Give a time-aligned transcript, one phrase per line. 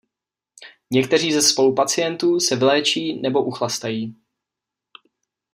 [0.91, 4.15] Někteří ze spolupacientů se vyléčí nebo uchlastají.